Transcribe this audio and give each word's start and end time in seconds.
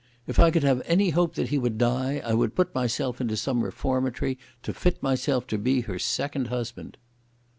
If 0.25 0.39
I 0.39 0.49
could 0.49 0.63
have 0.63 0.81
any 0.87 1.11
hope 1.11 1.35
that 1.35 1.49
he 1.49 1.59
would 1.59 1.77
die 1.77 2.23
I 2.25 2.33
would 2.33 2.55
put 2.55 2.73
myself 2.73 3.21
into 3.21 3.37
some 3.37 3.63
reformatory 3.63 4.39
to 4.63 4.73
fit 4.73 5.03
myself 5.03 5.45
to 5.49 5.59
be 5.59 5.81
her 5.81 5.99
second 5.99 6.47
husband." 6.47 6.97